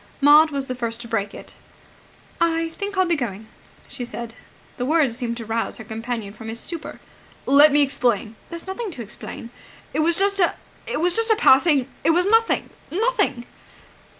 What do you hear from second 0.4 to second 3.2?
was the first to break it. "I think I'll be